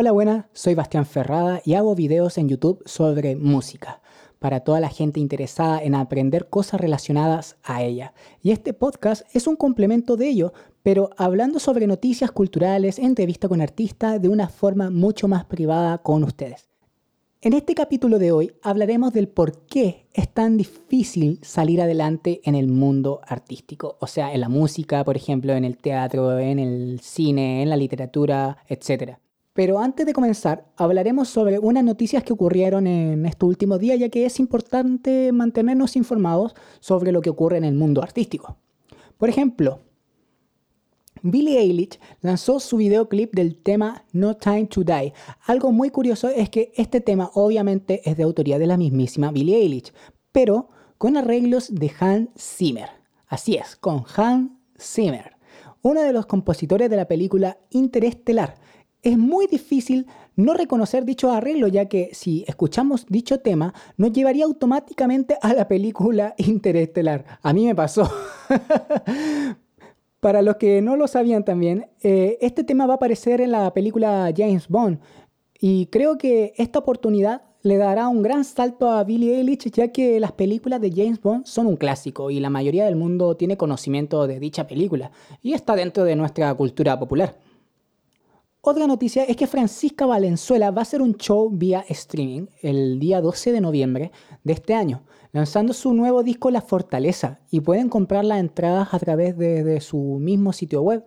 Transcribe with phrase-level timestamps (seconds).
[0.00, 4.00] Hola buenas, soy Bastián Ferrada y hago videos en YouTube sobre música
[4.38, 8.14] para toda la gente interesada en aprender cosas relacionadas a ella.
[8.40, 10.52] Y este podcast es un complemento de ello,
[10.84, 16.22] pero hablando sobre noticias culturales, entrevista con artistas de una forma mucho más privada con
[16.22, 16.68] ustedes.
[17.40, 22.54] En este capítulo de hoy hablaremos del por qué es tan difícil salir adelante en
[22.54, 27.00] el mundo artístico, o sea, en la música, por ejemplo, en el teatro, en el
[27.00, 29.18] cine, en la literatura, etc.
[29.58, 34.08] Pero antes de comenzar, hablaremos sobre unas noticias que ocurrieron en estos últimos días, ya
[34.08, 38.56] que es importante mantenernos informados sobre lo que ocurre en el mundo artístico.
[39.16, 39.80] Por ejemplo,
[41.22, 45.12] Billie Eilish lanzó su videoclip del tema No Time to Die.
[45.46, 49.56] Algo muy curioso es que este tema obviamente es de autoría de la mismísima Billie
[49.56, 49.92] Eilish,
[50.30, 50.68] pero
[50.98, 52.90] con arreglos de Hans Zimmer.
[53.26, 55.32] Así es, con Hans Zimmer,
[55.82, 58.54] uno de los compositores de la película Interestelar,
[59.02, 64.44] es muy difícil no reconocer dicho arreglo, ya que si escuchamos dicho tema, nos llevaría
[64.44, 67.24] automáticamente a la película Interestelar.
[67.42, 68.10] A mí me pasó.
[70.20, 73.72] Para los que no lo sabían también, eh, este tema va a aparecer en la
[73.72, 74.98] película James Bond.
[75.60, 80.20] Y creo que esta oportunidad le dará un gran salto a Billie Eilish, ya que
[80.20, 84.26] las películas de James Bond son un clásico y la mayoría del mundo tiene conocimiento
[84.26, 85.10] de dicha película
[85.42, 87.36] y está dentro de nuestra cultura popular.
[88.60, 93.20] Otra noticia es que Francisca Valenzuela va a hacer un show vía streaming el día
[93.20, 94.10] 12 de noviembre
[94.42, 98.98] de este año, lanzando su nuevo disco La Fortaleza y pueden comprar las entradas a
[98.98, 101.04] través de, su mismo sitio web.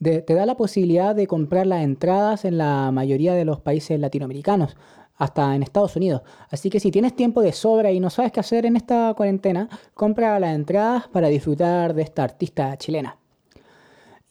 [0.00, 4.76] te da la posibilidad de comprar las entradas en la mayoría de los países latinoamericanos,
[5.16, 6.22] hasta en Estados Unidos.
[6.50, 9.68] Así que si tienes tiempo de sobra y no sabes qué hacer en esta cuarentena,
[9.94, 13.18] compra las entradas para disfrutar de esta artista chilena.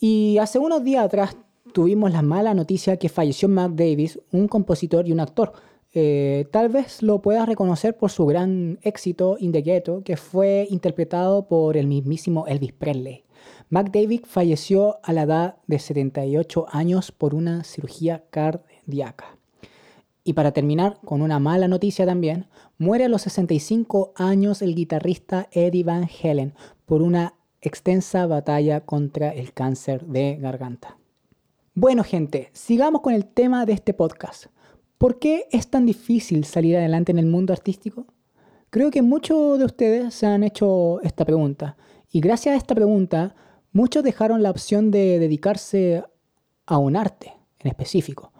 [0.01, 1.37] Y hace unos días atrás
[1.71, 5.53] tuvimos la mala noticia que falleció Mark Davis, un compositor y un actor.
[5.93, 10.67] Eh, tal vez lo puedas reconocer por su gran éxito In the Ghetto, que fue
[10.69, 13.25] interpretado por el mismísimo Elvis Presley.
[13.69, 19.37] Mark Davis falleció a la edad de 78 años por una cirugía cardíaca.
[20.23, 25.47] Y para terminar con una mala noticia también, muere a los 65 años el guitarrista
[25.51, 26.53] Eddie Van Halen
[26.85, 30.97] por una extensa batalla contra el cáncer de garganta.
[31.73, 34.47] Bueno gente, sigamos con el tema de este podcast.
[34.97, 38.07] ¿Por qué es tan difícil salir adelante en el mundo artístico?
[38.69, 41.77] Creo que muchos de ustedes se han hecho esta pregunta
[42.11, 43.35] y gracias a esta pregunta
[43.71, 46.03] muchos dejaron la opción de dedicarse
[46.65, 48.33] a un arte en específico.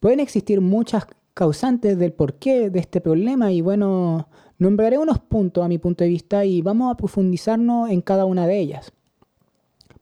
[0.00, 5.68] Pueden existir muchas causantes del porqué de este problema y bueno, nombraré unos puntos a
[5.68, 8.94] mi punto de vista y vamos a profundizarnos en cada una de ellas.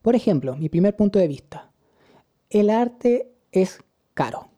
[0.01, 1.70] Por ejemplo, mi primer punto de vista
[2.51, 3.79] el arte es
[4.13, 4.49] caro.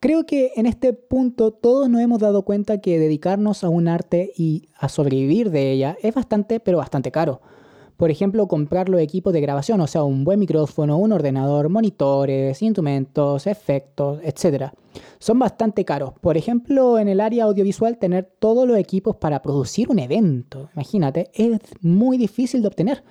[0.00, 4.32] Creo que en este punto todos nos hemos dado cuenta que dedicarnos a un arte
[4.34, 7.42] y a sobrevivir de ella es bastante, pero bastante caro.
[7.98, 12.62] Por ejemplo, comprar los equipos de grabación, o sea, un buen micrófono, un ordenador, monitores,
[12.62, 14.72] instrumentos, efectos, etc.
[15.18, 16.14] Son bastante caros.
[16.18, 21.30] Por ejemplo, en el área audiovisual, tener todos los equipos para producir un evento, imagínate,
[21.34, 23.04] es muy difícil de obtener.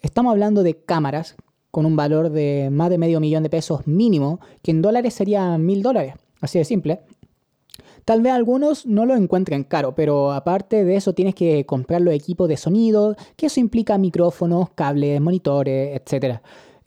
[0.00, 1.36] Estamos hablando de cámaras
[1.70, 5.56] con un valor de más de medio millón de pesos mínimo, que en dólares sería
[5.58, 7.00] mil dólares, así de simple.
[8.04, 12.14] Tal vez algunos no lo encuentren caro, pero aparte de eso tienes que comprar los
[12.14, 16.40] equipos de sonido, que eso implica micrófonos, cables, monitores, etc.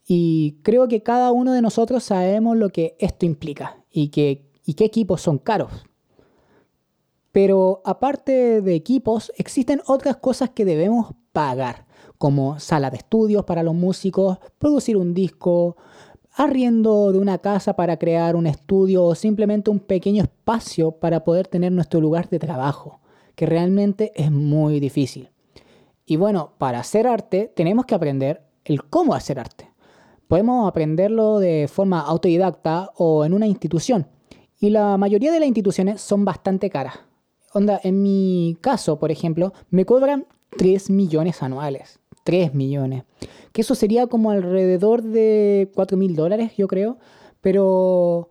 [0.06, 4.74] Y creo que cada uno de nosotros sabemos lo que esto implica y, que, y
[4.74, 5.72] qué equipos son caros.
[7.32, 11.83] Pero aparte de equipos, existen otras cosas que debemos pagar
[12.24, 15.76] como sala de estudios para los músicos, producir un disco,
[16.32, 21.50] arriendo de una casa para crear un estudio o simplemente un pequeño espacio para poder
[21.50, 23.02] tener nuestro lugar de trabajo,
[23.36, 25.32] que realmente es muy difícil.
[26.06, 29.70] Y bueno, para hacer arte tenemos que aprender el cómo hacer arte.
[30.30, 34.08] Podemos aprenderlo de forma autodidacta o en una institución.
[34.62, 37.00] Y la mayoría de las instituciones son bastante caras.
[37.54, 40.26] Onda, en mi caso, por ejemplo, me cobran
[40.58, 42.00] 3 millones anuales.
[42.24, 43.04] 3 millones.
[43.52, 46.98] Que eso sería como alrededor de 4 mil dólares, yo creo.
[47.42, 48.30] Pero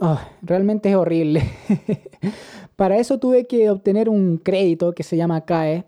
[0.00, 1.42] ah, realmente es horrible.
[2.76, 5.84] Para eso tuve que obtener un crédito que se llama CAE.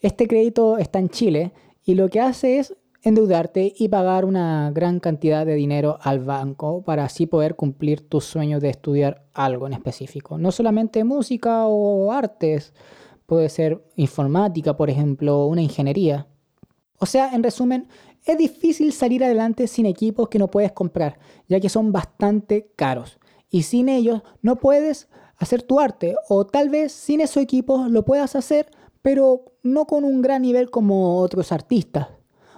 [0.00, 1.52] Este crédito está en Chile
[1.84, 2.74] y lo que hace es
[3.04, 8.24] endeudarte y pagar una gran cantidad de dinero al banco para así poder cumplir tus
[8.24, 10.38] sueños de estudiar algo en específico.
[10.38, 12.72] No solamente música o artes,
[13.26, 16.26] puede ser informática, por ejemplo, una ingeniería.
[17.04, 17.86] O sea, en resumen,
[18.24, 23.18] Es difícil salir adelante sin equipos que no puedes comprar, ya que son bastante caros.
[23.50, 28.06] Y sin ellos no puedes hacer tu arte, o tal vez sin esos equipos lo
[28.06, 28.70] puedas hacer,
[29.02, 32.08] pero no con un gran nivel como otros artistas.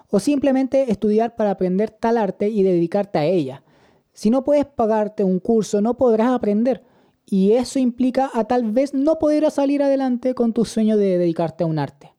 [0.09, 3.65] O simplemente estudiar para aprender tal arte y dedicarte a ella.
[4.13, 6.85] Si no puedes pagarte un curso, no podrás aprender.
[7.25, 11.65] Y eso implica a tal vez no poder salir adelante con tu sueño de dedicarte
[11.65, 12.16] a un arte.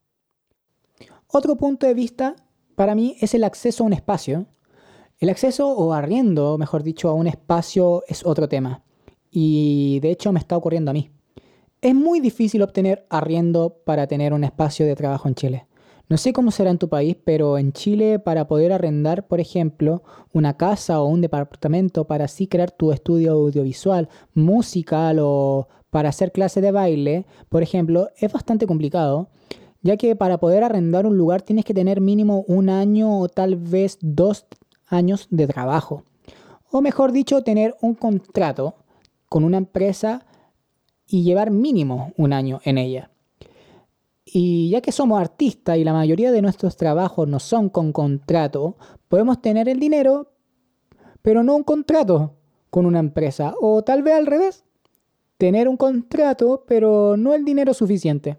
[1.30, 2.36] Otro punto de vista
[2.76, 4.46] para mí es el acceso a un espacio.
[5.20, 8.84] El acceso o arriendo, mejor dicho, a un espacio es otro tema.
[9.30, 11.10] Y de hecho me está ocurriendo a mí.
[11.82, 15.68] Es muy difícil obtener arriendo para tener un espacio de trabajo en Chile.
[16.10, 20.04] No sé cómo será en tu país, pero en Chile para poder arrendar, por ejemplo,
[20.32, 26.32] una casa o un departamento para así crear tu estudio audiovisual, musical o para hacer
[26.32, 29.30] clase de baile, por ejemplo, es bastante complicado,
[29.88, 33.56] ya que para poder arrendar un lugar tienes que tener mínimo un año o tal
[33.56, 34.46] vez dos
[34.86, 36.04] años de trabajo.
[36.72, 38.76] O mejor dicho, tener un contrato
[39.30, 40.26] con una empresa
[41.08, 43.12] y llevar mínimo un año en ella.
[44.26, 48.76] Y ya que somos artistas y la mayoría de nuestros trabajos no son con contrato,
[49.08, 50.34] podemos tener el dinero,
[51.22, 52.34] pero no un contrato
[52.70, 53.54] con una empresa.
[53.62, 54.66] O tal vez al revés,
[55.38, 58.38] tener un contrato, pero no el dinero suficiente.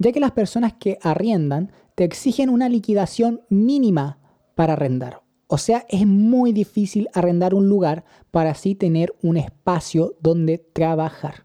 [0.00, 4.18] Ya que las personas que arriendan te exigen una liquidación mínima
[4.54, 5.20] para arrendar.
[5.46, 11.44] O sea, es muy difícil arrendar un lugar para así tener un espacio donde trabajar.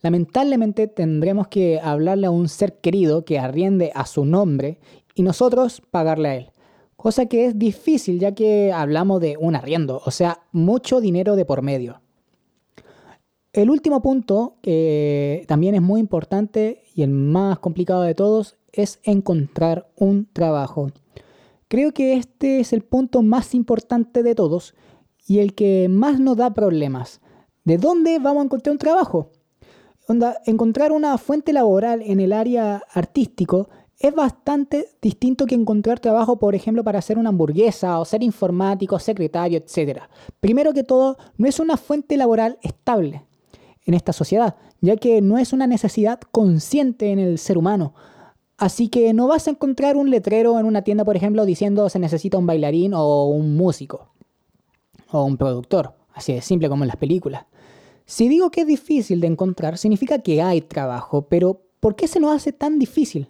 [0.00, 4.80] Lamentablemente tendremos que hablarle a un ser querido que arriende a su nombre
[5.14, 6.50] y nosotros pagarle a él.
[6.96, 11.44] Cosa que es difícil ya que hablamos de un arriendo, o sea, mucho dinero de
[11.44, 12.00] por medio.
[13.52, 18.98] El último punto, que también es muy importante y el más complicado de todos, es
[19.04, 20.90] encontrar un trabajo.
[21.68, 24.74] Creo que este es el punto más importante de todos
[25.24, 27.20] y el que más nos da problemas.
[27.62, 29.30] ¿De dónde vamos a encontrar un trabajo?
[30.46, 33.68] encontrar una fuente laboral en el área artístico
[34.00, 38.98] es bastante distinto que encontrar trabajo, por ejemplo, para hacer una hamburguesa o ser informático,
[38.98, 40.00] secretario, etc.
[40.40, 43.24] Primero que todo, no es una fuente laboral estable
[43.84, 47.94] en esta sociedad, ya que no es una necesidad consciente en el ser humano.
[48.56, 51.98] Así que no vas a encontrar un letrero en una tienda, por ejemplo, diciendo se
[51.98, 54.08] necesita un bailarín o un músico
[55.10, 57.46] o un productor, así de simple como en las películas.
[58.04, 62.20] Si digo que es difícil de encontrar, significa que hay trabajo, pero ¿por qué se
[62.20, 63.28] nos hace tan difícil?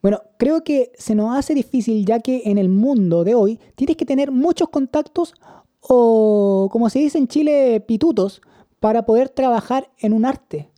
[0.00, 3.96] Bueno, creo que se nos hace difícil ya que en el mundo de hoy tienes
[3.96, 5.34] que tener muchos contactos
[5.80, 8.40] o, como se dice en Chile, pitutos
[8.80, 10.70] para poder trabajar en un arte.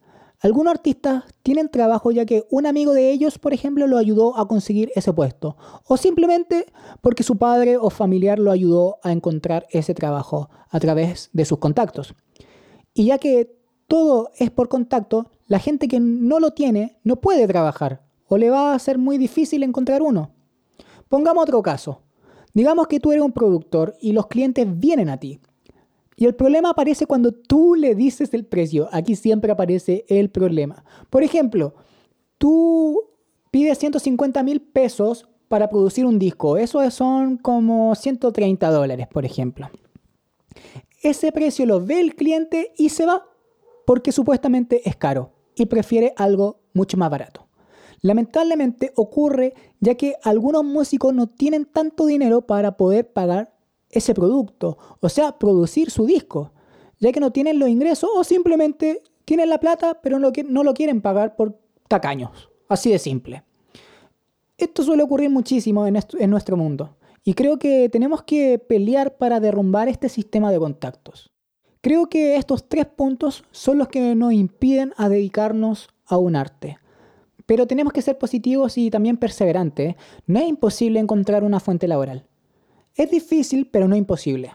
[0.46, 4.46] Algunos artistas tienen trabajo ya que un amigo de ellos, por ejemplo, lo ayudó a
[4.46, 5.56] conseguir ese puesto.
[5.88, 6.66] O simplemente
[7.00, 11.58] porque su padre o familiar lo ayudó a encontrar ese trabajo a través de sus
[11.58, 12.14] contactos.
[12.94, 13.58] Y ya que
[13.88, 18.48] todo es por contacto, la gente que no lo tiene no puede trabajar o le
[18.48, 20.30] va a ser muy difícil encontrar uno.
[21.08, 22.02] Pongamos otro caso.
[22.54, 25.40] Digamos que tú eres un productor y los clientes vienen a ti.
[26.16, 28.88] Y el problema aparece cuando tú le dices el precio.
[28.90, 30.84] Aquí siempre aparece el problema.
[31.10, 31.74] Por ejemplo,
[32.38, 33.02] tú
[33.50, 36.56] pides 150 mil pesos para producir un disco.
[36.56, 39.68] Eso son como 130 dólares, por ejemplo
[41.02, 43.24] ese precio lo ve el cliente y se va
[43.84, 47.46] porque supuestamente es caro y prefiere algo mucho más barato.
[48.02, 53.55] Lamentablemente ocurre ya que algunos músicos no tienen tanto dinero para poder pagar
[53.96, 56.52] ese producto, o sea, producir su disco,
[56.98, 61.00] ya que no tienen los ingresos o simplemente tienen la plata pero no, lo quieren
[61.00, 63.42] pagar por tacaños, así de simple.
[64.58, 66.96] Esto suele ocurrir muchísimo en, en nuestro mundo.
[67.24, 71.32] Y creo que tenemos que pelear para derrumbar este sistema de contactos.
[71.80, 76.78] Creo que estos tres puntos son los que nos impiden a dedicarnos a un arte.
[77.44, 79.94] Pero tenemos que ser positivos y también perseverantes.
[80.26, 82.26] No es imposible encontrar una fuente laboral.
[82.96, 84.54] Es difícil, pero no imposible.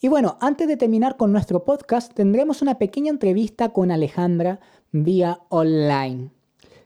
[0.00, 4.60] Y bueno, antes de terminar con nuestro podcast, tendremos una pequeña entrevista con Alejandra
[4.92, 6.30] vía online.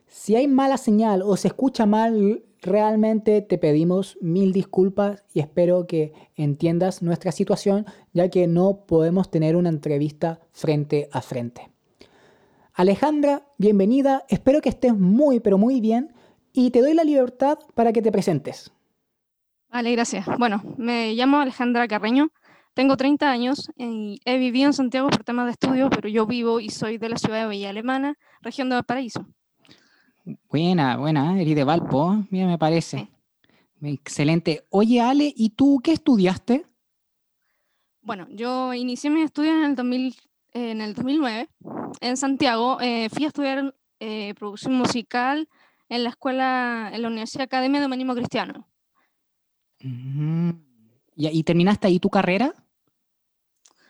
[0.07, 5.89] Si hay mala señal o se escucha mal Realmente te pedimos mil disculpas y espero
[5.89, 11.73] que entiendas nuestra situación ya que no podemos tener una entrevista frente a frente.
[12.73, 16.15] Alejandra, bienvenida, espero que estés muy pero muy bien
[16.53, 18.71] y te doy la libertad para que te presentes.
[19.73, 20.27] Vale, gracias.
[20.39, 22.29] Bueno, me llamo Alejandra Carreño,
[22.75, 26.61] tengo 30 años y he vivido en Santiago por temas de estudio, pero yo vivo
[26.61, 29.27] y soy de la ciudad de Villa Alemana, región de Valparaíso.
[30.51, 33.09] Buena, buena, eres de Valpo, mira, me parece.
[33.81, 34.67] Excelente.
[34.69, 36.67] Oye, Ale, ¿y tú qué estudiaste?
[38.03, 40.15] Bueno, yo inicié mis estudios en el, 2000,
[40.53, 41.49] en el 2009
[42.03, 42.79] en Santiago.
[42.83, 45.49] Eh, fui a estudiar eh, producción musical
[45.89, 48.69] en la escuela, en la Universidad Academia de Humanismo Cristiano.
[49.83, 50.51] Mm.
[51.17, 52.55] ¿Y, terminaste ahí tu carrera?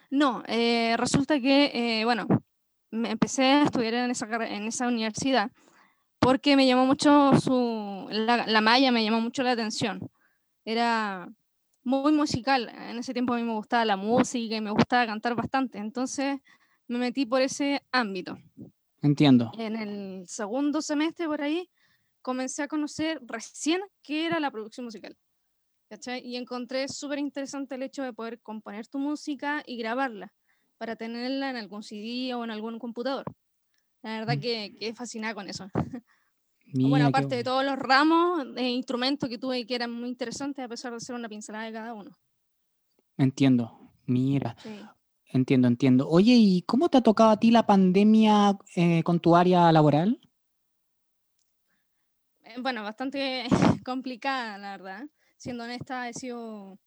[0.09, 2.27] No, eh, resulta que, bueno,
[2.91, 5.51] me empecé a estudiar en esa, en esa universidad
[6.19, 9.99] porque me llamó mucho su, la, la malla, me llamó mucho la atención.
[10.63, 11.27] Era
[11.83, 12.69] muy musical.
[12.69, 15.77] En ese tiempo a mí me gustaba la música y me gustaba cantar bastante.
[15.77, 16.39] Entonces
[16.87, 18.37] me metí por ese ámbito.
[19.01, 19.51] Entiendo.
[19.57, 21.69] En el segundo semestre por ahí
[22.21, 25.17] comencé a conocer recién qué era la producción musical.
[25.93, 26.25] ¿Cachai?
[26.25, 30.33] Y encontré súper interesante el hecho de poder componer tu música y grabarla
[30.79, 33.25] para tenerla en algún CD o en algún computador.
[34.01, 34.39] La verdad mm.
[34.39, 35.69] que, que fascinada con eso.
[36.73, 40.67] bueno, aparte de todos los ramos de instrumentos que tuve que eran muy interesantes, a
[40.67, 42.17] pesar de ser una pincelada de cada uno.
[43.15, 44.55] Entiendo, mira.
[45.27, 46.09] Entiendo, entiendo.
[46.09, 50.19] Oye, ¿y cómo te ha tocado a ti la pandemia eh, con tu área laboral?
[52.45, 53.45] Eh, bueno, bastante
[53.85, 55.03] complicada, la verdad.
[55.43, 56.79] Siendo honesta, he sido.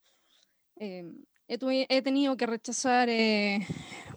[0.79, 1.03] Eh,
[1.47, 3.07] he, tenido que rechazar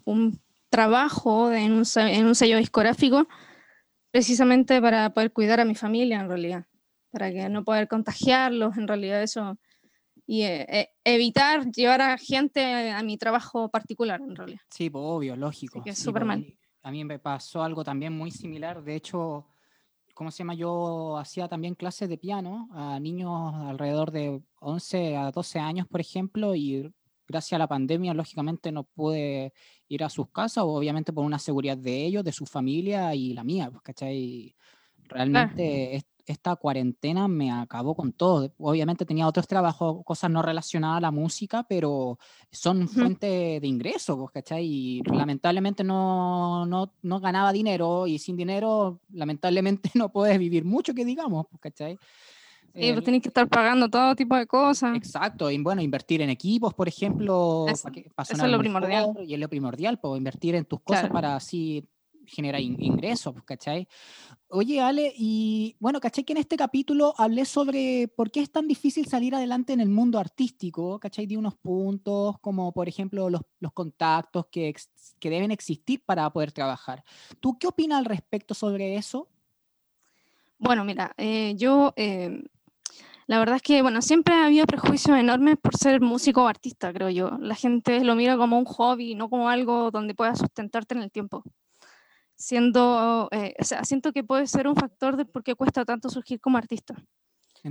[0.06, 3.28] un trabajo en un, en un sello discográfico
[4.10, 6.64] precisamente para poder cuidar a mi familia en realidad,
[7.10, 9.58] para que no poder contagiarlos en realidad eso
[10.26, 14.60] y eh, eh, evitar llevar a gente a, mi trabajo particular en realidad.
[14.70, 15.82] Sí, pues, obvio, lógico.
[15.82, 16.46] que es súper mal.
[16.82, 19.48] A mí me pasó algo también muy similar, de hecho,
[20.20, 20.52] ¿cómo se llama?
[20.52, 25.98] Yo hacía también clases de piano a niños alrededor de 11 a 12 años, por
[25.98, 26.92] ejemplo, y
[27.26, 29.54] gracias a la pandemia, lógicamente no pude
[29.88, 33.44] ir a sus casas, obviamente por una seguridad de ellos, de su familia y la
[33.44, 34.54] mía, pues, ¿cachai?
[35.08, 38.52] Realmente esta cuarentena me acabó con todo.
[38.58, 42.18] Obviamente tenía otros trabajos, cosas no relacionadas a la música, pero
[42.50, 44.64] son fuente de ingresos, ¿cachai?
[44.64, 50.94] Y lamentablemente no, no, no, ganaba dinero y sin dinero, lamentablemente no puedes vivir mucho,
[50.94, 51.98] que digamos, ¿cachai?
[52.72, 54.96] Sí, pues tienes que estar pagando todo tipo de cosas.
[54.96, 59.12] Exacto, y bueno, invertir en equipos, por ejemplo, eso es lo primordial.
[59.26, 61.84] Y es lo primordial, pues invertir en tus cosas para así
[62.30, 63.88] generar ingresos, pues, ¿cachai?
[64.48, 66.24] Oye, Ale, y bueno, ¿cachai?
[66.24, 69.88] Que en este capítulo hablé sobre por qué es tan difícil salir adelante en el
[69.88, 71.26] mundo artístico, ¿cachai?
[71.26, 74.74] De unos puntos como, por ejemplo, los, los contactos que,
[75.18, 77.04] que deben existir para poder trabajar.
[77.40, 79.28] ¿Tú qué opinas al respecto sobre eso?
[80.58, 82.42] Bueno, mira, eh, yo eh,
[83.30, 86.92] la verdad es que, bueno, siempre ha habido prejuicios enormes por ser músico o artista,
[86.92, 87.38] creo yo.
[87.38, 91.12] La gente lo mira como un hobby, no como algo donde puedas sustentarte en el
[91.12, 91.44] tiempo.
[92.40, 96.08] Siendo, eh, o sea, siento que puede ser un factor de por qué cuesta tanto
[96.08, 96.94] surgir como artista.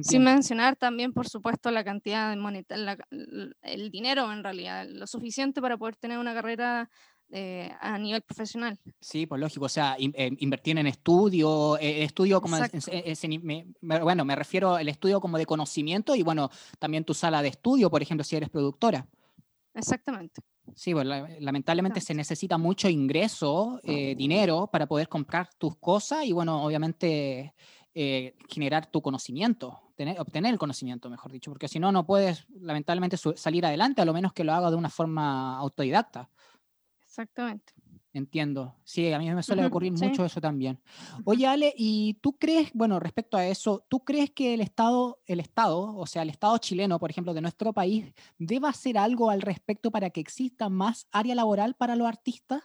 [0.04, 2.76] Sin mencionar también, por supuesto, la cantidad de moneta,
[3.64, 6.88] el dinero en realidad, lo suficiente para poder tener una carrera
[7.32, 8.80] eh, a nivel profesional.
[9.00, 12.58] Sí, pues lógico, o sea, eh, invertir en estudio, eh, estudio como,
[13.82, 16.50] bueno, me refiero al estudio como de conocimiento y bueno,
[16.80, 19.08] también tu sala de estudio, por ejemplo, si eres productora.
[19.76, 20.42] Exactamente.
[20.76, 21.06] Sí, pues
[21.40, 27.54] lamentablemente se necesita mucho ingreso, dinero para poder comprar tus cosas y bueno, obviamente
[27.94, 33.18] generar tu conocimiento, tener, obtener el conocimiento, mejor dicho, porque si no, no puedes lamentablemente
[33.18, 36.30] salir adelante, a lo menos que lo haga de una forma autodidacta.
[37.02, 37.74] Exactamente.
[38.20, 38.76] Entiendo.
[38.84, 40.78] Sí, a mí me suele ocurrir mucho eso también.
[41.24, 45.40] Oye, Ale, ¿y tú crees, bueno, respecto a eso, tú crees que el Estado, el
[45.40, 49.42] Estado, o sea, el Estado chileno, por ejemplo, de nuestro país, deba hacer algo al
[49.42, 52.64] respecto para que exista más área laboral para los artistas?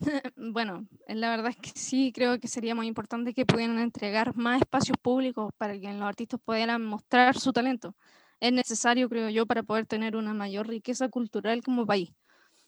[0.36, 4.60] Bueno, la verdad es que sí, creo que sería muy importante que pudieran entregar más
[4.60, 7.94] espacios públicos para que los artistas pudieran mostrar su talento.
[8.40, 12.10] Es necesario, creo yo, para poder tener una mayor riqueza cultural como país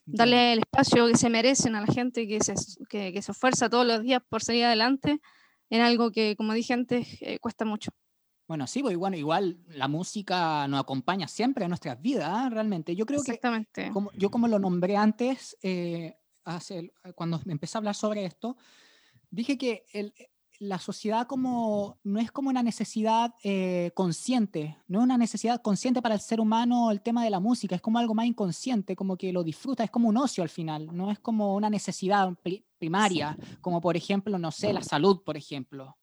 [0.07, 2.55] darle el espacio que se merecen a la gente que se,
[2.89, 5.21] que, que se esfuerza todos los días por seguir adelante
[5.69, 7.91] en algo que, como dije antes, eh, cuesta mucho.
[8.47, 12.49] Bueno, sí, pues, bueno, igual la música nos acompaña siempre en nuestras vidas, ¿ah?
[12.49, 12.95] realmente.
[12.95, 13.87] Yo creo Exactamente.
[13.87, 18.57] que, como, yo como lo nombré antes, eh, hace, cuando empecé a hablar sobre esto,
[19.31, 20.15] dije que el,
[20.59, 26.03] la sociedad como no es como una necesidad eh, consciente, no es una necesidad consciente
[26.03, 29.17] para el ser humano el tema de la música, es como algo más inconsciente, como
[29.17, 32.33] que lo disfruta, es como un ocio al final, no es como una necesidad
[32.79, 35.97] primaria, como por ejemplo, no sé, la salud, por ejemplo.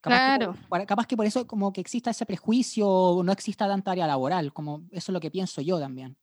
[0.00, 0.54] Capaz claro.
[0.72, 4.52] Que capaz que por eso como que exista ese prejuicio, no exista tanta área laboral,
[4.52, 6.16] como eso es lo que pienso yo también.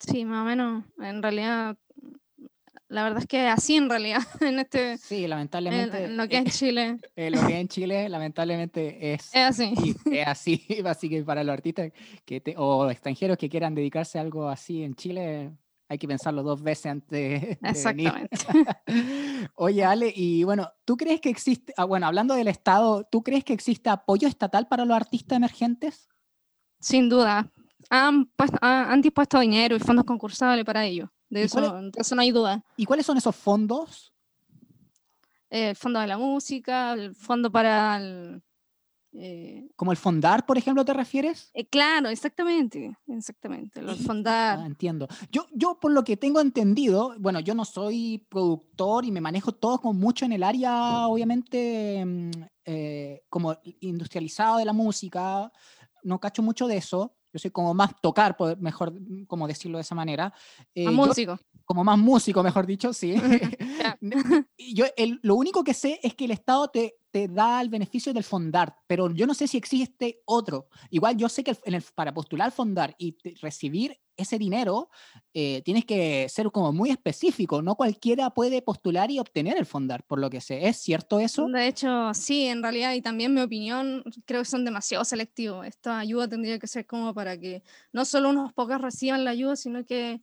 [0.00, 1.76] Sí, más o menos, en realidad
[2.90, 4.98] la verdad es que así en realidad, en este...
[4.98, 6.04] Sí, lamentablemente.
[6.04, 6.96] En, lo que es en Chile.
[7.16, 9.28] Lo que es en Chile, lamentablemente es...
[9.32, 9.74] Es así.
[10.10, 11.92] Es así, así que para los artistas
[12.24, 15.52] que o extranjeros que quieran dedicarse a algo así en Chile,
[15.88, 18.36] hay que pensarlo dos veces antes Exactamente.
[19.54, 23.44] Oye, Ale, y bueno, ¿tú crees que existe, ah, bueno, hablando del Estado, ¿tú crees
[23.44, 26.08] que existe apoyo estatal para los artistas emergentes?
[26.80, 27.52] Sin duda.
[27.88, 28.30] Han,
[28.60, 31.10] han dispuesto dinero y fondos concursables para ello.
[31.30, 31.60] De eso,
[32.14, 32.62] no hay duda.
[32.76, 34.12] ¿Y cuáles son esos fondos?
[35.48, 38.42] El fondo de la música, el fondo para el,
[39.12, 41.50] eh, ¿Como el fondar, por ejemplo, te refieres?
[41.54, 44.60] Eh, claro, exactamente, exactamente, el fondar.
[44.60, 45.08] Ah, entiendo.
[45.32, 49.52] Yo, yo, por lo que tengo entendido, bueno, yo no soy productor y me manejo
[49.52, 52.30] todo con mucho en el área, obviamente, mm,
[52.64, 55.50] eh, como industrializado de la música,
[56.04, 58.92] no cacho mucho de eso, yo soy como más tocar, mejor
[59.26, 60.32] como decirlo de esa manera.
[60.74, 61.38] Eh, músico.
[61.70, 63.14] Como más músico, mejor dicho, sí.
[64.74, 64.86] yo
[65.22, 68.74] lo único que sé es que el Estado te, te da el beneficio del fondar,
[68.88, 70.66] pero yo no sé si existe otro.
[70.90, 74.90] Igual yo sé que en el, para postular fondar y recibir ese dinero,
[75.32, 77.62] eh, tienes que ser como muy específico.
[77.62, 80.66] No cualquiera puede postular y obtener el fondar, por lo que sé.
[80.66, 81.46] ¿Es cierto eso?
[81.46, 85.66] De hecho, sí, en realidad, y también mi opinión, creo que son demasiado selectivos.
[85.66, 87.62] Esta ayuda tendría que ser como para que
[87.92, 90.20] no solo unos pocos reciban la ayuda, sino que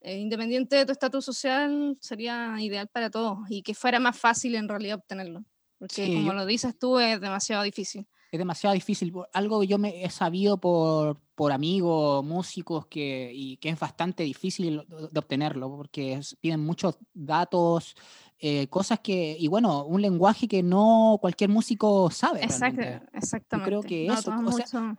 [0.00, 4.54] eh, independiente de tu estatus social, sería ideal para todos y que fuera más fácil
[4.54, 5.44] en realidad obtenerlo.
[5.78, 8.06] Porque como lo dices tú, es demasiado difícil.
[8.30, 9.12] Es demasiado difícil.
[9.32, 14.22] Algo que yo me he sabido por, por amigos, músicos, que, y que es bastante
[14.24, 17.96] difícil de obtenerlo, porque piden muchos datos,
[18.38, 22.44] eh, cosas que, y bueno, un lenguaje que no cualquier músico sabe.
[22.44, 22.82] Exacto,
[23.14, 23.70] exactamente.
[23.70, 24.96] creo que eso, o sea,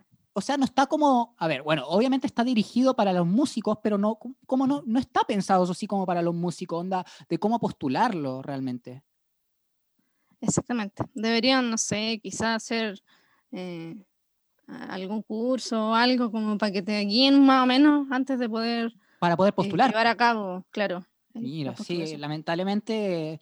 [0.58, 4.66] no está como, a ver, bueno, obviamente está dirigido para los músicos, pero no, como
[4.66, 9.02] no, no está pensado así como para los músicos, onda, de cómo postularlo realmente.
[10.40, 11.04] Exactamente.
[11.14, 13.02] Deberían, no sé, quizás hacer
[13.52, 13.96] eh,
[14.66, 18.92] algún curso o algo como para que te guíen más o menos antes de poder...
[19.18, 19.90] Para poder eh, postular.
[19.90, 21.04] llevar a cabo, claro.
[21.34, 23.40] Mira, sí, lamentablemente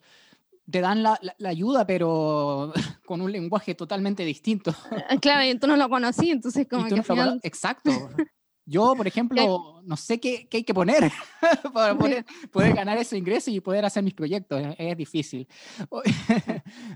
[0.69, 2.73] te dan la, ayuda, pero
[3.05, 4.73] con un lenguaje totalmente distinto.
[5.09, 7.01] Ah, claro, y tú no lo conocí, entonces como que
[7.43, 7.91] Exacto.
[8.65, 11.11] Yo, por ejemplo, no sé qué, qué hay que poner
[11.73, 14.61] para poder, poder, ganar ese ingreso y poder hacer mis proyectos.
[14.77, 15.47] Es, difícil.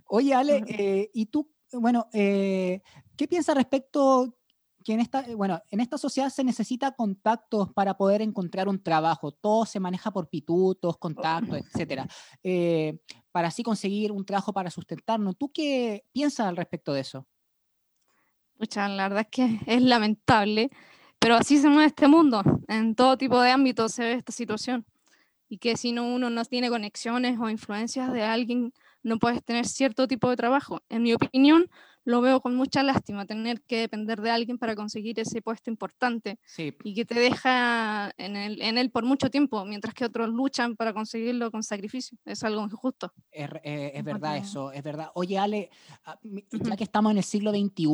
[0.05, 2.83] Oye, Ale, eh, ¿y tú, bueno, eh,
[3.17, 4.37] qué piensas respecto
[4.83, 9.31] que en esta, bueno, en esta sociedad se necesita contactos para poder encontrar un trabajo.
[9.31, 12.07] Todo se maneja por pitutos, contactos, etcétera,
[12.43, 12.99] eh,
[13.31, 15.37] para así conseguir un trabajo para sustentarnos.
[15.37, 17.27] ¿Tú qué piensas al respecto de eso?
[18.57, 20.69] Pucha, la verdad es que es lamentable
[21.23, 22.43] pero así se mueve este mundo.
[22.67, 24.85] En todo tipo de ámbitos se ve esta situación.
[25.47, 29.65] Y que si no, uno no tiene conexiones o influencias de alguien, no puedes tener
[29.65, 30.81] cierto tipo de trabajo.
[30.89, 31.69] En mi opinión,
[32.05, 36.39] lo veo con mucha lástima tener que depender de alguien para conseguir ese puesto importante
[36.57, 40.75] y que te deja en él, en él por mucho tiempo, mientras que otros luchan
[40.75, 42.17] para conseguirlo con sacrificio.
[42.25, 43.13] Es algo injusto.
[43.31, 45.11] Es, eh, es verdad eso, es verdad.
[45.15, 45.69] Oye, Ale,
[46.05, 47.87] ah, ya que estamos en el siglo XXI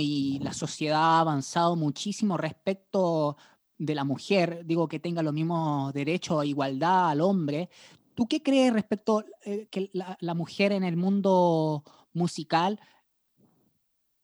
[0.00, 3.36] y la sociedad ha avanzado muchísimo respecto
[3.78, 7.68] de la mujer, digo que tenga los mismos derechos igualdad al hombre,
[8.14, 12.80] ¿tú qué crees respecto eh, que la, la mujer en el mundo musical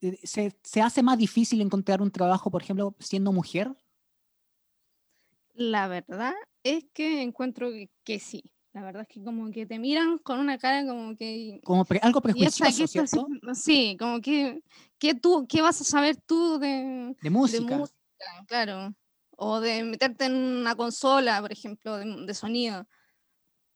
[0.03, 3.73] eh, se, hace más difícil encontrar un trabajo, por ejemplo, siendo mujer?
[5.55, 6.35] La verdad
[6.65, 7.71] es que encuentro
[8.05, 8.43] que, sí.
[8.73, 11.61] La verdad es que como que te miran con una cara como que...
[11.63, 13.29] Como algo prejuicioso, ¿cierto?
[13.55, 14.63] Sí, como que,
[14.99, 17.85] que tú, ¿qué vas a saber tú de, de música?
[18.47, 18.95] Claro.
[19.37, 22.87] O de meterte en una consola, por ejemplo, de, sonido.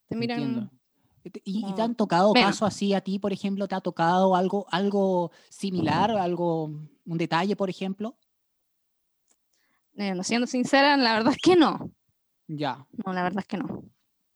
[0.09, 0.71] Te miran...
[1.45, 3.67] ¿Y, te han tocado casos así a ti, por ejemplo?
[3.69, 8.17] ¿Te ha tocado algo, algo similar, algo, un detalle, por ejemplo?
[9.97, 11.91] Eh, no siendo sincera, la verdad es que no.
[12.47, 12.87] Ya.
[13.05, 13.83] No, la verdad es que no.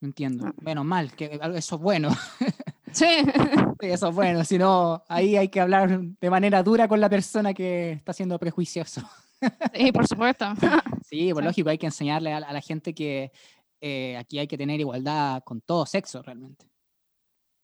[0.01, 0.53] Entiendo.
[0.63, 2.11] Bueno, mal, que eso es bueno.
[2.93, 3.07] Sí.
[3.81, 7.55] Eso es bueno, si no, ahí hay que hablar de manera dura con la persona
[7.55, 9.03] que está siendo prejuicioso.
[9.75, 10.45] Sí, por supuesto.
[11.09, 13.33] Sí, pues lógico, hay que enseñarle a, la gente que
[13.81, 16.70] eh, aquí hay que tener igualdad con todo sexo realmente.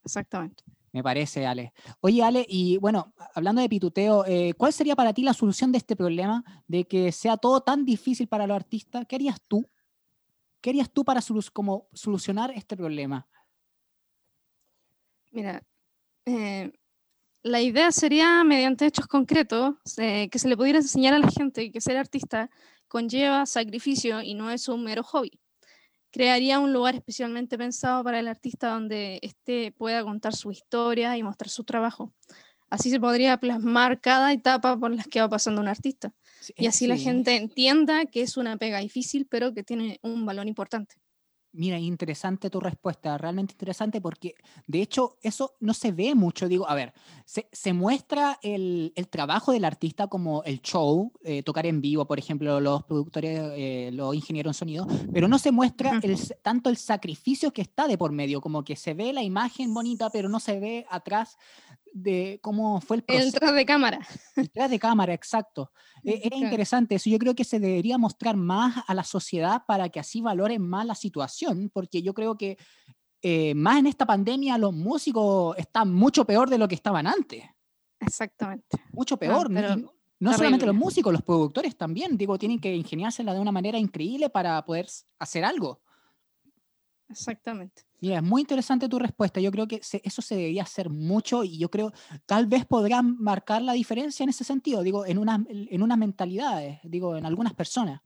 [0.06, 0.62] Exactamente.
[0.92, 1.72] Me parece, Ale.
[2.00, 5.78] Oye, Ale, y bueno, hablando de pituteo, eh, ¿cuál sería para ti la solución de
[5.78, 9.04] este problema de que sea todo tan difícil para los artistas?
[9.06, 9.68] ¿Qué harías tú?
[10.62, 11.20] ¿Qué harías tú para
[11.52, 13.28] como solucionar este problema?
[15.32, 15.62] Mira,
[16.24, 16.72] eh,
[17.42, 21.70] la idea sería, mediante hechos concretos, eh, que se le pudiera enseñar a la gente
[21.70, 22.48] que ser artista
[22.88, 25.38] conlleva sacrificio y no es un mero hobby
[26.16, 31.22] crearía un lugar especialmente pensado para el artista donde éste pueda contar su historia y
[31.22, 32.10] mostrar su trabajo.
[32.70, 36.14] Así se podría plasmar cada etapa por las que va pasando un artista.
[36.56, 40.48] y así la gente entienda que es una pega difícil, pero que tiene un valor
[40.48, 40.94] importante.
[41.56, 44.34] Mira, interesante tu respuesta, realmente interesante porque
[44.66, 46.48] de hecho eso no se ve mucho.
[46.48, 46.92] Digo, a ver,
[47.24, 52.06] se, se muestra el, el, trabajo del artista como el show, eh, tocar en vivo,
[52.06, 56.68] por ejemplo, los productores, eh, los ingenieros en sonido, pero no se muestra el, tanto
[56.68, 60.28] el sacrificio que está de por medio, como que se ve la imagen bonita, pero
[60.28, 61.38] no se ve atrás
[62.02, 63.28] de cómo fue el proceso.
[63.28, 64.06] El tras de cámara.
[64.36, 65.72] El tras de cámara, exacto.
[66.04, 67.10] E, es interesante eso.
[67.10, 70.86] Yo creo que se debería mostrar más a la sociedad para que así valoren más
[70.86, 72.58] la situación, porque yo creo que
[73.22, 77.42] eh, más en esta pandemia los músicos están mucho peor de lo que estaban antes.
[77.98, 78.76] Exactamente.
[78.92, 79.50] Mucho peor.
[79.50, 83.78] No, no solamente los músicos, los productores también, digo, tienen que ingeniársela de una manera
[83.78, 84.86] increíble para poder
[85.18, 85.80] hacer algo.
[87.08, 87.85] Exactamente.
[88.00, 89.40] Mira, es muy interesante tu respuesta.
[89.40, 91.92] Yo creo que eso se debería hacer mucho y yo creo
[92.26, 96.78] tal vez podrán marcar la diferencia en ese sentido, digo, en, una, en unas mentalidades,
[96.84, 98.02] digo, en algunas personas.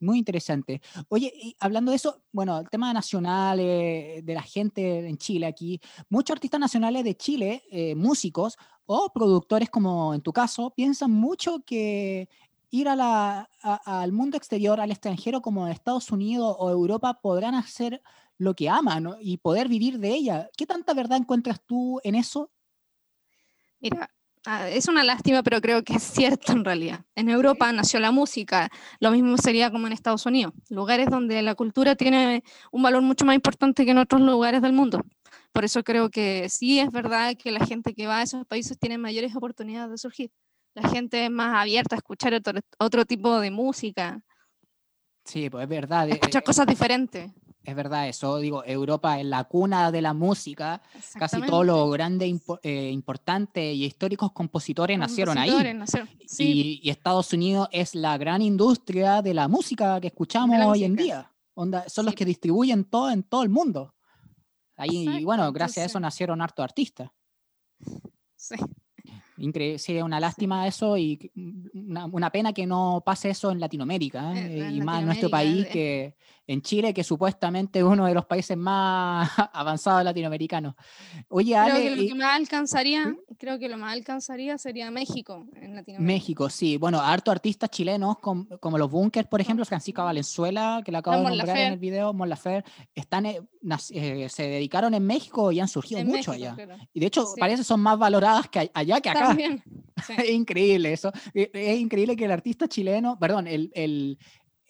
[0.00, 0.82] Muy interesante.
[1.08, 5.80] Oye, y hablando de eso, bueno, el tema nacional, de la gente en Chile aquí,
[6.08, 11.62] muchos artistas nacionales de Chile, eh, músicos o productores como en tu caso, piensan mucho
[11.64, 12.28] que
[12.70, 18.02] ir a la, al mundo exterior, al extranjero como Estados Unidos o Europa, podrán hacer
[18.42, 20.50] lo que aman y poder vivir de ella.
[20.56, 22.50] ¿Qué tanta verdad encuentras tú en eso?
[23.78, 24.10] Mira,
[24.46, 27.04] ah, es una lástima, pero creo que es cierto en realidad.
[27.14, 28.68] En Europa nació la música,
[29.00, 33.24] lo mismo sería como en Estados Unidos, lugares donde la cultura tiene un valor mucho
[33.24, 35.02] más importante que en otros lugares del mundo.
[35.52, 38.78] Por eso creo que sí es verdad que la gente que va a esos países
[38.78, 40.30] tiene mayores oportunidades de surgir.
[40.74, 44.20] La gente es más abierta a escuchar otro, otro tipo de música.
[45.24, 46.08] Sí, pues es verdad.
[46.08, 47.30] Escuchar eh, cosas diferentes
[47.64, 50.82] es verdad eso, digo, Europa es la cuna de la música,
[51.14, 55.52] casi todos los grandes, eh, importantes y históricos compositores, nacieron ahí.
[56.38, 61.30] y, Estados Unidos es la gran industria de la música que escuchamos hoy en día.
[61.54, 63.94] Onda, son los que distribuyen todo en todo el mundo.
[64.76, 67.10] Ahí, y bueno, gracias a eso nacieron harto artistas.
[68.36, 68.56] Sí.
[69.38, 71.30] Increíble, sí, es una lástima eso y
[71.74, 74.70] una, pena que no pase eso en Latinoamérica ¿eh?
[74.72, 78.56] y más en nuestro país que en Chile, que supuestamente es uno de los países
[78.56, 80.74] más avanzados latinoamericanos.
[81.28, 83.16] Oye, creo que lo que más alcanzaría, ¿Mm?
[83.38, 86.00] creo que lo más alcanzaría sería México en Latinoamérica.
[86.00, 86.76] México, sí.
[86.76, 91.36] Bueno, harto artistas chilenos como, los Bunkers, por ejemplo, Francisca Valenzuela, que la acabo de
[91.36, 92.32] nombrar en el video, Mon
[92.94, 93.40] están, eh,
[93.90, 96.56] eh, se dedicaron en México y han surgido mucho allá.
[96.92, 99.36] Y de hecho, parece que son más valoradas que allá que acá.
[100.08, 101.12] Es increíble eso.
[101.32, 104.18] Es increíble que el artista chileno, perdón, el, el,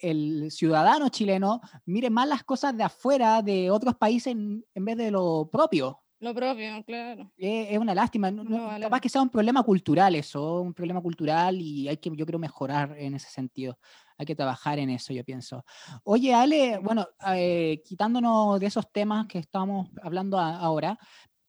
[0.03, 5.09] el ciudadano chileno mire más las cosas de afuera de otros países en, vez de
[5.09, 5.99] lo propio.
[6.19, 7.31] Lo propio, claro.
[7.37, 8.31] Es, una lástima.
[8.79, 12.39] capaz que sea un problema cultural eso, un problema cultural y hay que, yo creo,
[12.39, 13.77] mejorar en ese sentido.
[14.17, 15.65] Hay que trabajar en eso, yo pienso.
[16.03, 20.97] Oye, Ale, bueno, eh, quitándonos de esos temas que estamos hablando ahora,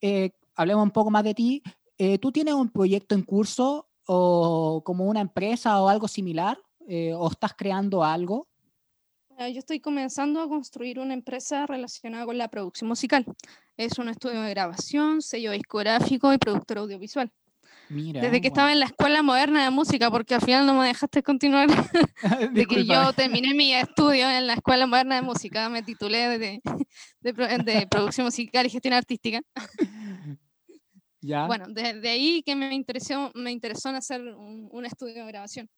[0.00, 1.62] eh, hablemos un poco más de ti.
[1.96, 6.58] Eh, ¿Tú tienes un proyecto en curso o como una empresa o algo similar?
[6.86, 8.48] Eh, o estás creando algo?
[9.38, 13.24] Yo estoy comenzando a construir una empresa relacionada con la producción musical.
[13.76, 17.32] Es un estudio de grabación, sello discográfico y productor audiovisual.
[17.88, 20.86] Mira, Desde que estaba en la escuela moderna de música, porque al final no me
[20.86, 21.68] dejaste continuar,
[22.52, 26.62] de que yo terminé mi estudio en la escuela moderna de música, me titulé de,
[27.20, 29.40] de, producción musical y gestión artística.
[31.20, 31.46] ¿Ya?
[31.46, 35.68] Bueno, desde ahí que me interesó, me interesó en hacer un estudio de grabación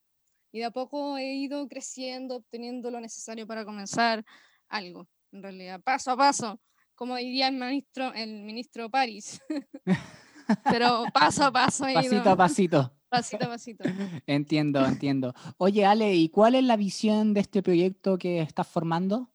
[0.56, 4.24] y de a poco he ido creciendo, obteniendo lo necesario para comenzar
[4.68, 6.62] algo, en realidad, paso a paso,
[6.94, 9.38] como diría el ministro, el ministro París.
[10.64, 11.86] Pero paso a paso.
[11.86, 12.92] He pasito a pasito.
[13.08, 13.84] Pasito a pasito.
[14.26, 15.34] entiendo, entiendo.
[15.58, 19.30] Oye, Ale, ¿y cuál es la visión de este proyecto que estás formando?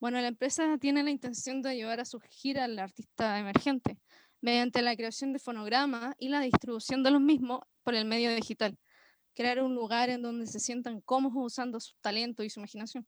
[0.00, 3.98] Bueno, la empresa tiene la intención de ayudar a surgir al artista emergente
[4.40, 8.78] mediante la creación de fonogramas y la distribución de los mismos por el medio digital
[9.34, 13.06] crear un lugar en donde se sientan cómodos usando su talento y su imaginación.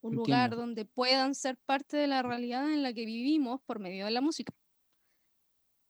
[0.00, 4.04] Un lugar donde puedan ser parte de la realidad en la que vivimos por medio
[4.04, 4.52] de la música.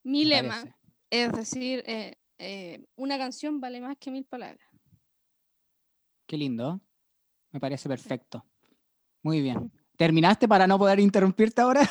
[0.03, 0.65] Mi lema
[1.11, 4.67] es decir, eh, eh, una canción vale más que mil palabras.
[6.27, 6.81] Qué lindo.
[7.51, 8.45] Me parece perfecto.
[9.23, 9.71] Muy bien.
[9.97, 11.89] ¿Terminaste para no poder interrumpirte ahora?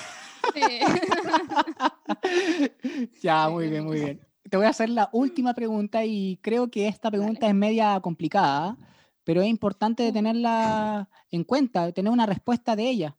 [0.54, 0.62] Sí.
[3.21, 4.24] ya, muy bien, muy bien
[4.55, 8.77] te voy a hacer la última pregunta y creo que esta pregunta es media complicada,
[9.25, 13.17] pero es importante tenerla en cuenta, tener una respuesta de ella.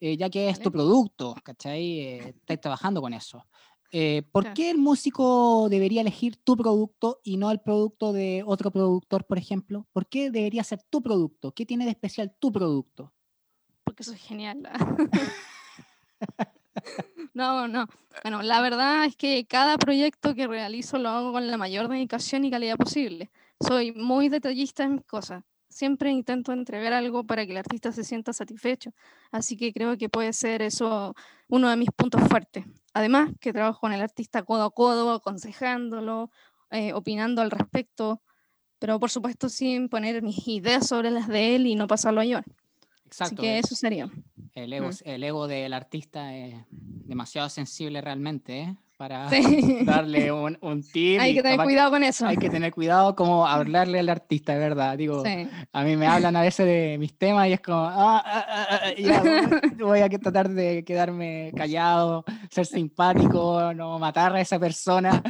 [0.00, 2.00] eh, ya que es tu producto, ¿cachai?
[2.00, 3.46] Eh, estás trabajando con eso.
[3.92, 8.72] Eh, ¿Por qué el músico debería elegir tu producto y no el producto de otro
[8.72, 9.86] productor, por ejemplo?
[9.92, 11.52] ¿Por qué debería ser tu producto?
[11.52, 13.12] ¿Qué tiene de especial tu producto?
[13.84, 14.68] Porque eso es genial.
[17.34, 17.86] no, no.
[18.22, 22.44] Bueno, la verdad es que cada proyecto que realizo lo hago con la mayor dedicación
[22.44, 23.30] y calidad posible.
[23.60, 25.42] Soy muy detallista en mis cosas.
[25.68, 28.92] Siempre intento entregar algo para que el artista se sienta satisfecho.
[29.32, 31.14] Así que creo que puede ser eso
[31.48, 32.64] uno de mis puntos fuertes.
[32.92, 36.30] Además, que trabajo con el artista codo a codo, aconsejándolo,
[36.70, 38.22] eh, opinando al respecto,
[38.78, 42.24] pero por supuesto sin poner mis ideas sobre las de él y no pasarlo a
[42.24, 42.40] yo.
[43.06, 43.34] Exacto.
[43.34, 44.10] Así que eso sería.
[44.54, 44.92] El ego, mm.
[45.04, 48.76] el ego del artista es demasiado sensible realmente, ¿eh?
[48.96, 49.28] Para
[49.84, 51.20] darle un, un tip.
[51.20, 52.26] Hay que tener cuidado con eso.
[52.26, 54.96] Hay que tener cuidado como hablarle al artista, ¿verdad?
[54.96, 55.22] Digo,
[55.72, 58.80] a mí me hablan a veces de mis temas y es como, ah, ah, ah,
[58.96, 59.22] ya,
[59.78, 65.22] voy a tratar de quedarme callado, ser simpático, no matar a esa persona.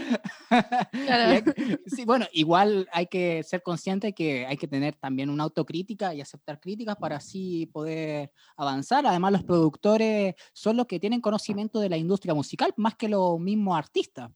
[1.87, 6.21] sí, bueno, igual hay que ser consciente que hay que tener también una autocrítica y
[6.21, 9.07] aceptar críticas para así poder avanzar.
[9.07, 13.39] Además, los productores son los que tienen conocimiento de la industria musical, más que los
[13.41, 14.31] mismos artista.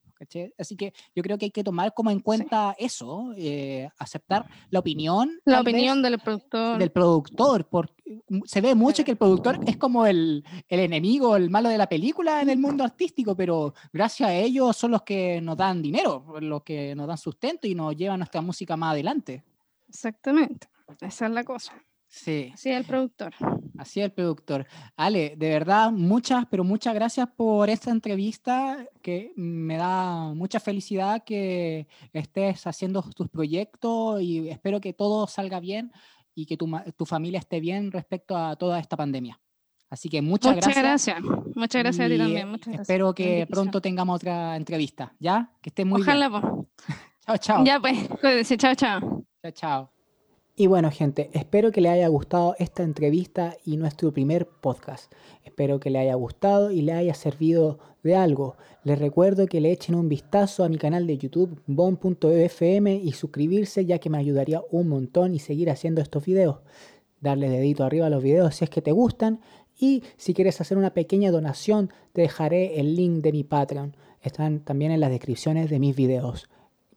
[0.58, 4.80] Así que yo creo que hay que tomar como en cuenta eso, eh, aceptar la
[4.80, 5.40] opinión.
[5.44, 6.78] La opinión del productor.
[6.78, 11.36] Del productor, porque mm, se ve mucho que el productor es como el, el, enemigo,
[11.36, 15.02] el malo de la película en el mundo artístico, pero gracias a ellos son los
[15.02, 18.92] que nos dan dinero, los que nos dan sustento y nos llevan nuestra música más
[18.92, 19.44] adelante.
[19.88, 20.68] Exactamente,
[21.00, 21.72] esa es la cosa.
[22.08, 22.50] Sí.
[22.54, 23.34] Así el productor.
[23.76, 24.66] Así el productor.
[24.96, 31.22] Ale, de verdad, muchas, pero muchas gracias por esta entrevista, que me da mucha felicidad
[31.24, 35.92] que estés haciendo tus proyectos y espero que todo salga bien
[36.34, 39.38] y que tu, tu familia esté bien respecto a toda esta pandemia.
[39.90, 41.22] Así que muchas, muchas gracias.
[41.54, 42.60] Muchas gracias a ti también.
[42.72, 45.50] espero que pronto tengamos otra entrevista, ¿ya?
[45.62, 46.42] Que estés muy Ojalá, bien.
[47.26, 47.64] chao, chao.
[47.64, 49.24] Ya pues, cuídense, chao, chao.
[49.42, 49.97] Chao, chao.
[50.60, 55.12] Y bueno gente, espero que le haya gustado esta entrevista y nuestro primer podcast.
[55.44, 58.56] Espero que le haya gustado y le haya servido de algo.
[58.82, 63.86] Les recuerdo que le echen un vistazo a mi canal de YouTube bon.fm y suscribirse
[63.86, 66.56] ya que me ayudaría un montón y seguir haciendo estos videos.
[67.20, 69.38] Darle dedito arriba a los videos si es que te gustan
[69.78, 73.96] y si quieres hacer una pequeña donación te dejaré el link de mi Patreon.
[74.22, 76.48] Están también en las descripciones de mis videos.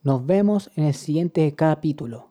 [0.02, 2.31] Nos vemos en el siguiente capítulo.